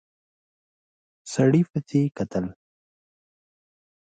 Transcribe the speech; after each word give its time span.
سړي 1.33 1.61
پسې 1.71 2.01
کتل. 2.17 2.45